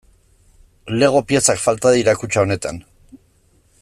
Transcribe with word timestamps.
Lego 1.03 1.21
piezak 1.33 1.61
falta 1.67 1.93
dira 1.99 2.17
kutxa 2.23 2.43
honetan. 2.47 2.81